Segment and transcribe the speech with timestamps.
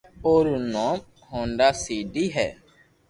[0.23, 0.99] او رو نوم
[1.29, 2.49] ھونڌا سي دي ھي